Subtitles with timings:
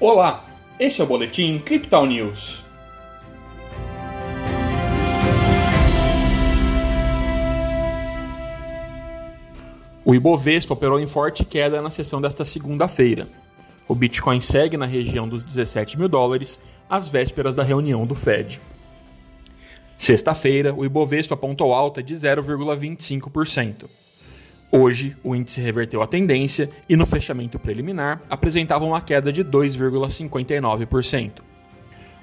[0.00, 0.44] Olá,
[0.78, 2.62] este é o Boletim Crypto News.
[10.04, 13.26] O Ibovespa operou em forte queda na sessão desta segunda-feira.
[13.88, 18.60] O Bitcoin segue na região dos 17 mil dólares, às vésperas da reunião do Fed.
[19.98, 23.86] Sexta-feira, o Ibovespa apontou alta de 0,25%.
[24.70, 31.40] Hoje, o índice reverteu a tendência e, no fechamento preliminar, apresentava uma queda de 2,59%.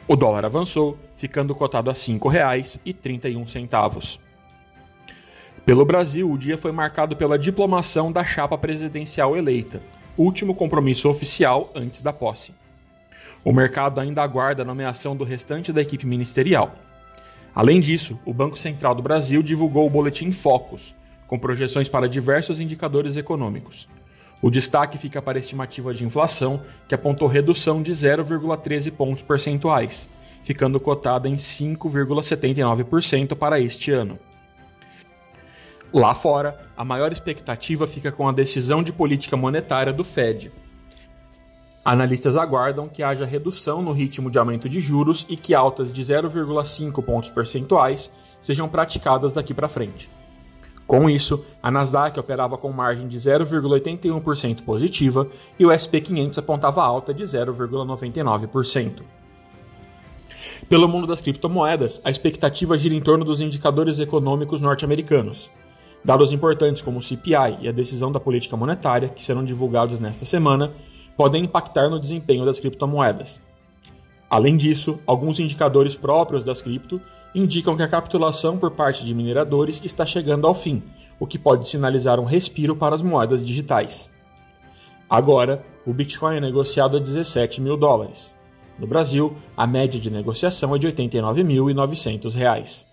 [0.08, 4.20] O dólar avançou, ficando cotado a R$ 5,31.
[5.66, 9.82] Pelo Brasil, o dia foi marcado pela diplomação da chapa presidencial eleita,
[10.16, 12.54] último compromisso oficial antes da posse.
[13.44, 16.76] O mercado ainda aguarda a nomeação do restante da equipe ministerial.
[17.56, 20.94] Além disso, o Banco Central do Brasil divulgou o boletim Focus,
[21.28, 23.90] com projeções para diversos indicadores econômicos.
[24.42, 30.10] O destaque fica para a estimativa de inflação, que apontou redução de 0,13 pontos percentuais,
[30.44, 34.20] ficando cotada em 5,79% para este ano.
[35.94, 40.52] Lá fora, a maior expectativa fica com a decisão de política monetária do Fed,
[41.86, 46.02] Analistas aguardam que haja redução no ritmo de aumento de juros e que altas de
[46.02, 50.10] 0,5 pontos percentuais sejam praticadas daqui para frente.
[50.88, 56.84] Com isso, a Nasdaq operava com margem de 0,81% positiva e o SP 500 apontava
[56.84, 59.02] alta de 0,99%.
[60.70, 65.52] Pelo mundo das criptomoedas, a expectativa gira em torno dos indicadores econômicos norte-americanos.
[66.04, 70.24] Dados importantes como o CPI e a decisão da política monetária, que serão divulgados nesta
[70.24, 70.72] semana,
[71.18, 73.42] podem impactar no desempenho das criptomoedas.
[74.30, 77.02] Além disso, alguns indicadores próprios das cripto
[77.36, 80.82] indicam que a capitulação por parte de mineradores está chegando ao fim,
[81.20, 84.10] o que pode sinalizar um respiro para as moedas digitais.
[85.10, 88.34] Agora, o Bitcoin é negociado a 17 mil dólares.
[88.80, 92.86] No Brasil, a média de negociação é de R$ 89.900.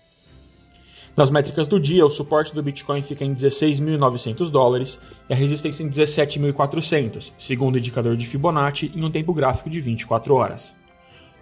[1.15, 4.99] Nas métricas do dia, o suporte do Bitcoin fica em 16.900 dólares
[5.29, 9.79] e a resistência em 17.400, segundo o indicador de Fibonacci, em um tempo gráfico de
[9.79, 10.75] 24 horas.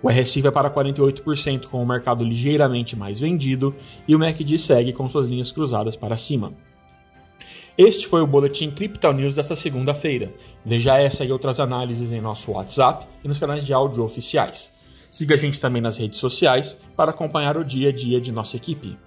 [0.04, 3.76] O RSI vai para 48%, com o mercado ligeiramente mais vendido,
[4.08, 6.54] e o MACD segue com suas linhas cruzadas para cima.
[7.78, 10.34] Este foi o Boletim Crypto News desta segunda-feira.
[10.66, 14.72] Veja essa e outras análises em nosso WhatsApp e nos canais de áudio oficiais.
[15.10, 18.58] Siga a gente também nas redes sociais para acompanhar o dia a dia de nossa
[18.58, 18.98] equipe.